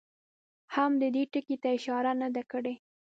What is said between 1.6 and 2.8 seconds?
ته اشاره نه ده کړې.